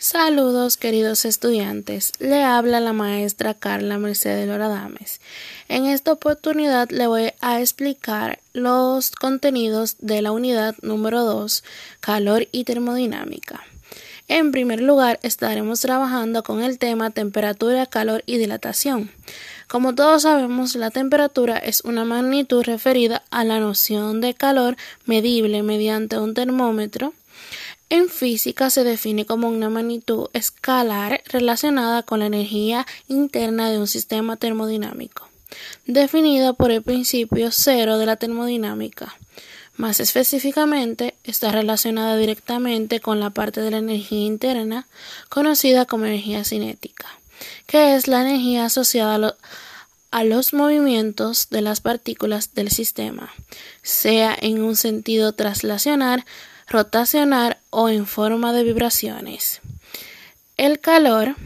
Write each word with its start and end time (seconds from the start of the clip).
Saludos 0.00 0.76
queridos 0.76 1.24
estudiantes, 1.24 2.12
le 2.20 2.44
habla 2.44 2.78
la 2.78 2.92
maestra 2.92 3.52
Carla 3.52 3.98
Mercedes 3.98 4.46
Loradames. 4.46 5.20
En 5.66 5.86
esta 5.86 6.12
oportunidad 6.12 6.88
le 6.90 7.08
voy 7.08 7.32
a 7.40 7.60
explicar 7.60 8.38
los 8.52 9.10
contenidos 9.10 9.96
de 9.98 10.22
la 10.22 10.30
unidad 10.30 10.76
número 10.82 11.24
2, 11.24 11.64
calor 11.98 12.46
y 12.52 12.62
termodinámica. 12.62 13.64
En 14.28 14.52
primer 14.52 14.80
lugar, 14.82 15.18
estaremos 15.24 15.80
trabajando 15.80 16.44
con 16.44 16.62
el 16.62 16.78
tema 16.78 17.10
temperatura, 17.10 17.84
calor 17.86 18.22
y 18.24 18.38
dilatación. 18.38 19.10
Como 19.66 19.96
todos 19.96 20.22
sabemos, 20.22 20.76
la 20.76 20.92
temperatura 20.92 21.58
es 21.58 21.80
una 21.80 22.04
magnitud 22.04 22.62
referida 22.62 23.24
a 23.30 23.42
la 23.42 23.58
noción 23.58 24.20
de 24.20 24.34
calor 24.34 24.76
medible 25.06 25.64
mediante 25.64 26.20
un 26.20 26.34
termómetro 26.34 27.14
en 27.90 28.08
física 28.08 28.70
se 28.70 28.84
define 28.84 29.24
como 29.24 29.48
una 29.48 29.70
magnitud 29.70 30.28
escalar 30.32 31.22
relacionada 31.26 32.02
con 32.02 32.20
la 32.20 32.26
energía 32.26 32.86
interna 33.08 33.70
de 33.70 33.78
un 33.78 33.86
sistema 33.86 34.36
termodinámico, 34.36 35.28
definida 35.86 36.52
por 36.52 36.70
el 36.70 36.82
principio 36.82 37.50
cero 37.50 37.98
de 37.98 38.06
la 38.06 38.16
termodinámica. 38.16 39.16
Más 39.78 40.00
específicamente, 40.00 41.14
está 41.22 41.52
relacionada 41.52 42.16
directamente 42.16 42.98
con 42.98 43.20
la 43.20 43.30
parte 43.30 43.60
de 43.60 43.70
la 43.70 43.78
energía 43.78 44.26
interna 44.26 44.88
conocida 45.28 45.84
como 45.86 46.04
energía 46.04 46.42
cinética, 46.42 47.06
que 47.66 47.94
es 47.94 48.08
la 48.08 48.22
energía 48.22 48.64
asociada 48.64 49.36
a, 50.10 50.24
los 50.24 50.52
movimientos 50.52 51.48
de 51.50 51.62
las 51.62 51.80
partículas 51.80 52.54
del 52.54 52.72
sistema, 52.72 53.32
sea 53.82 54.36
en 54.40 54.62
un 54.62 54.74
sentido 54.74 55.32
traslacional 55.34 56.24
rotacional 56.66 57.57
o 57.78 57.88
en 57.88 58.06
forma 58.06 58.52
de 58.52 58.64
vibraciones. 58.64 59.60
El 60.56 60.80
calor 60.80 61.36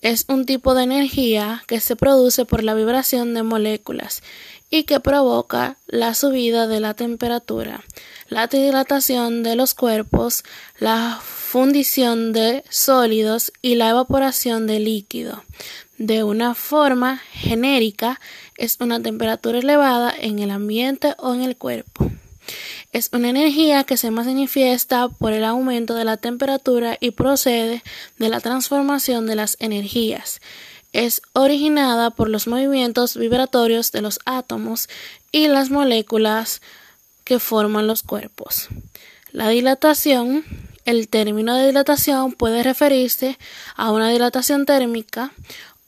es 0.00 0.24
un 0.28 0.46
tipo 0.46 0.74
de 0.74 0.84
energía 0.84 1.62
que 1.66 1.78
se 1.78 1.94
produce 1.94 2.46
por 2.46 2.64
la 2.64 2.72
vibración 2.72 3.34
de 3.34 3.42
moléculas 3.42 4.22
y 4.70 4.84
que 4.84 4.98
provoca 5.00 5.76
la 5.86 6.14
subida 6.14 6.66
de 6.66 6.80
la 6.80 6.94
temperatura, 6.94 7.84
la 8.28 8.46
dilatación 8.46 9.42
de 9.42 9.54
los 9.54 9.74
cuerpos, 9.74 10.42
la 10.78 11.20
fundición 11.22 12.32
de 12.32 12.64
sólidos 12.70 13.52
y 13.60 13.74
la 13.74 13.90
evaporación 13.90 14.66
de 14.66 14.80
líquido. 14.80 15.44
De 15.98 16.24
una 16.24 16.54
forma 16.54 17.20
genérica, 17.32 18.18
es 18.56 18.78
una 18.80 19.02
temperatura 19.02 19.58
elevada 19.58 20.14
en 20.18 20.38
el 20.38 20.50
ambiente 20.50 21.14
o 21.18 21.34
en 21.34 21.42
el 21.42 21.56
cuerpo. 21.56 21.91
Es 22.92 23.08
una 23.12 23.30
energía 23.30 23.84
que 23.84 23.96
se 23.96 24.10
manifiesta 24.10 25.08
por 25.08 25.32
el 25.32 25.44
aumento 25.44 25.94
de 25.94 26.04
la 26.04 26.18
temperatura 26.18 26.98
y 27.00 27.12
procede 27.12 27.82
de 28.18 28.28
la 28.28 28.40
transformación 28.40 29.26
de 29.26 29.34
las 29.34 29.56
energías. 29.60 30.40
Es 30.92 31.22
originada 31.32 32.10
por 32.10 32.28
los 32.28 32.46
movimientos 32.46 33.16
vibratorios 33.16 33.92
de 33.92 34.02
los 34.02 34.20
átomos 34.26 34.90
y 35.30 35.48
las 35.48 35.70
moléculas 35.70 36.60
que 37.24 37.38
forman 37.38 37.86
los 37.86 38.02
cuerpos. 38.02 38.68
La 39.30 39.48
dilatación 39.48 40.44
el 40.84 41.08
término 41.08 41.54
de 41.54 41.68
dilatación 41.68 42.32
puede 42.32 42.62
referirse 42.62 43.38
a 43.76 43.92
una 43.92 44.10
dilatación 44.10 44.66
térmica 44.66 45.32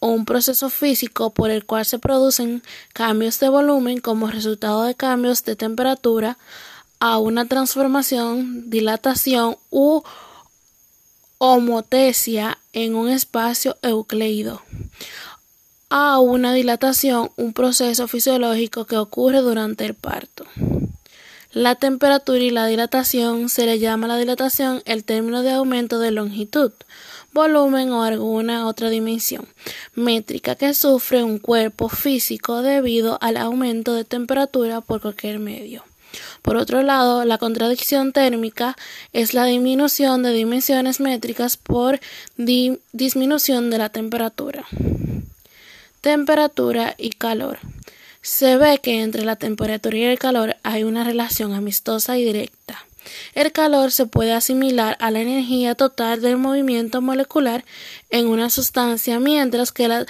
o 0.00 0.08
un 0.08 0.24
proceso 0.24 0.68
físico 0.68 1.30
por 1.30 1.50
el 1.50 1.64
cual 1.64 1.86
se 1.86 1.98
producen 1.98 2.62
cambios 2.92 3.40
de 3.40 3.48
volumen 3.48 4.00
como 4.00 4.26
resultado 4.26 4.82
de 4.84 4.94
cambios 4.94 5.44
de 5.44 5.56
temperatura 5.56 6.36
a 7.04 7.18
una 7.18 7.46
transformación, 7.46 8.70
dilatación 8.70 9.56
u 9.70 10.04
homotesia 11.38 12.58
en 12.72 12.94
un 12.94 13.08
espacio 13.08 13.76
eucleido. 13.82 14.62
A 15.90 16.20
una 16.20 16.54
dilatación, 16.54 17.32
un 17.36 17.54
proceso 17.54 18.06
fisiológico 18.06 18.84
que 18.84 18.98
ocurre 18.98 19.38
durante 19.38 19.84
el 19.84 19.94
parto. 19.94 20.46
La 21.50 21.74
temperatura 21.74 22.38
y 22.38 22.50
la 22.50 22.66
dilatación 22.66 23.48
se 23.48 23.66
le 23.66 23.80
llama 23.80 24.06
la 24.06 24.16
dilatación 24.16 24.80
el 24.84 25.02
término 25.02 25.42
de 25.42 25.50
aumento 25.50 25.98
de 25.98 26.12
longitud, 26.12 26.70
volumen 27.32 27.90
o 27.90 28.04
alguna 28.04 28.68
otra 28.68 28.90
dimensión 28.90 29.48
métrica 29.96 30.54
que 30.54 30.72
sufre 30.72 31.24
un 31.24 31.40
cuerpo 31.40 31.88
físico 31.88 32.62
debido 32.62 33.18
al 33.20 33.38
aumento 33.38 33.92
de 33.92 34.04
temperatura 34.04 34.82
por 34.82 35.00
cualquier 35.00 35.40
medio. 35.40 35.82
Por 36.42 36.56
otro 36.56 36.82
lado, 36.82 37.24
la 37.24 37.38
contradicción 37.38 38.12
térmica 38.12 38.76
es 39.12 39.34
la 39.34 39.44
disminución 39.44 40.22
de 40.22 40.32
dimensiones 40.32 41.00
métricas 41.00 41.56
por 41.56 42.00
disminución 42.36 43.70
de 43.70 43.78
la 43.78 43.88
temperatura. 43.88 44.64
Temperatura 46.00 46.94
y 46.98 47.10
calor. 47.10 47.58
Se 48.22 48.56
ve 48.56 48.78
que 48.82 49.02
entre 49.02 49.24
la 49.24 49.36
temperatura 49.36 49.96
y 49.96 50.04
el 50.04 50.18
calor 50.18 50.56
hay 50.62 50.84
una 50.84 51.04
relación 51.04 51.54
amistosa 51.54 52.18
y 52.18 52.24
directa. 52.24 52.86
El 53.34 53.50
calor 53.52 53.90
se 53.90 54.06
puede 54.06 54.32
asimilar 54.32 54.96
a 55.00 55.10
la 55.10 55.20
energía 55.20 55.74
total 55.74 56.20
del 56.20 56.36
movimiento 56.36 57.00
molecular 57.00 57.64
en 58.10 58.28
una 58.28 58.50
sustancia, 58.50 59.18
mientras 59.18 59.72
que 59.72 59.88
la 59.88 60.06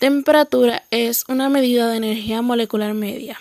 Temperatura 0.00 0.82
es 0.90 1.26
una 1.28 1.50
medida 1.50 1.86
de 1.86 1.98
energía 1.98 2.40
molecular 2.40 2.94
media. 2.94 3.38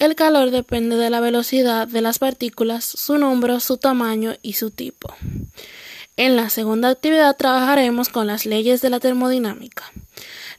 El 0.00 0.16
calor 0.16 0.50
depende 0.50 0.96
de 0.96 1.08
la 1.08 1.20
velocidad 1.20 1.86
de 1.86 2.00
las 2.00 2.18
partículas, 2.18 2.84
su 2.84 3.16
número, 3.16 3.60
su 3.60 3.76
tamaño 3.76 4.34
y 4.42 4.54
su 4.54 4.72
tipo. 4.72 5.14
En 6.16 6.34
la 6.34 6.50
segunda 6.50 6.88
actividad 6.88 7.36
trabajaremos 7.36 8.08
con 8.08 8.26
las 8.26 8.44
leyes 8.44 8.80
de 8.80 8.90
la 8.90 8.98
termodinámica. 8.98 9.84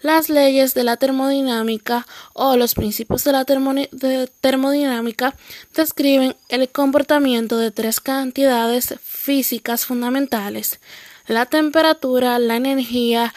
Las 0.02 0.30
leyes 0.30 0.74
de 0.74 0.86
la 0.86 0.96
termodinámica 0.96 2.08
o 2.32 2.56
los 2.56 2.74
principios 2.74 3.26
de 3.26 3.34
la 3.34 3.44
termodinámica 3.44 5.36
describen 5.76 6.38
el 6.48 6.70
comportamiento 6.70 7.58
de 7.58 7.72
tres 7.72 8.00
cantidades 8.00 8.96
físicas 9.04 9.86
fundamentales, 9.86 10.80
la 11.28 11.46
temperatura, 11.46 12.40
la 12.40 12.56
energía 12.56 13.34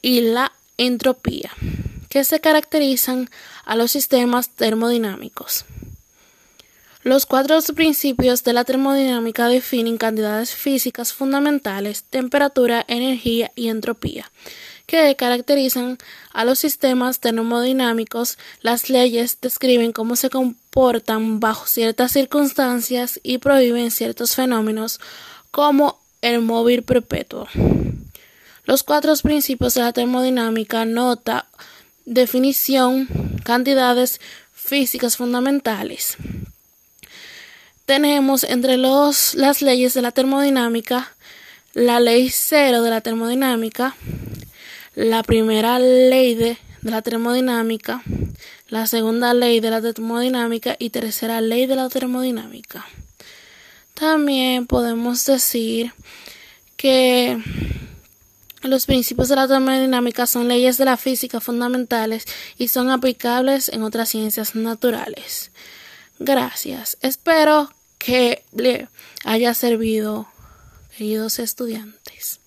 y 0.00 0.20
la 0.20 0.52
entropía, 0.78 1.50
que 2.08 2.24
se 2.24 2.40
caracterizan 2.40 3.28
a 3.64 3.76
los 3.76 3.90
sistemas 3.90 4.50
termodinámicos. 4.50 5.64
Los 7.04 7.26
cuatro 7.26 7.60
principios 7.74 8.44
de 8.44 8.54
la 8.54 8.64
termodinámica 8.64 9.48
definen 9.48 9.98
cantidades 9.98 10.54
físicas 10.54 11.12
fundamentales, 11.12 12.04
temperatura, 12.04 12.82
energía 12.88 13.52
y 13.54 13.68
entropía, 13.68 14.30
que 14.86 15.14
caracterizan 15.14 15.98
a 16.32 16.46
los 16.46 16.58
sistemas 16.58 17.20
termodinámicos. 17.20 18.38
Las 18.62 18.88
leyes 18.88 19.38
describen 19.42 19.92
cómo 19.92 20.16
se 20.16 20.30
comportan 20.30 21.40
bajo 21.40 21.66
ciertas 21.66 22.12
circunstancias 22.12 23.20
y 23.22 23.36
prohíben 23.36 23.90
ciertos 23.90 24.34
fenómenos 24.34 24.98
como 25.50 26.00
el 26.22 26.40
móvil 26.40 26.84
perpetuo. 26.84 27.48
Los 28.64 28.82
cuatro 28.82 29.14
principios 29.22 29.74
de 29.74 29.82
la 29.82 29.92
termodinámica 29.92 30.84
nota, 30.84 31.46
definición, 32.04 33.08
cantidades 33.44 34.20
físicas 34.54 35.16
fundamentales. 35.16 36.16
Tenemos 37.86 38.44
entre 38.44 38.78
los, 38.78 39.34
las 39.34 39.60
leyes 39.60 39.92
de 39.94 40.02
la 40.02 40.12
termodinámica 40.12 41.14
la 41.74 41.98
ley 41.98 42.30
cero 42.30 42.82
de 42.82 42.90
la 42.90 43.00
termodinámica, 43.00 43.96
la 44.94 45.24
primera 45.24 45.80
ley 45.80 46.34
de, 46.34 46.56
de 46.82 46.90
la 46.90 47.02
termodinámica, 47.02 48.02
la 48.68 48.86
segunda 48.86 49.34
ley 49.34 49.58
de 49.58 49.70
la 49.70 49.80
termodinámica 49.80 50.76
y 50.78 50.90
tercera 50.90 51.40
ley 51.40 51.66
de 51.66 51.74
la 51.74 51.88
termodinámica. 51.88 52.86
También 53.94 54.66
podemos 54.66 55.26
decir 55.26 55.92
que 56.76 57.42
los 58.68 58.86
principios 58.86 59.28
de 59.28 59.36
la 59.36 59.48
termodinámica 59.48 60.26
son 60.26 60.48
leyes 60.48 60.78
de 60.78 60.84
la 60.84 60.96
física 60.96 61.40
fundamentales 61.40 62.24
y 62.58 62.68
son 62.68 62.90
aplicables 62.90 63.68
en 63.68 63.82
otras 63.82 64.08
ciencias 64.08 64.54
naturales. 64.54 65.50
Gracias. 66.18 66.96
Espero 67.00 67.70
que 67.98 68.42
haya 69.24 69.54
servido, 69.54 70.28
queridos 70.96 71.38
estudiantes. 71.38 72.40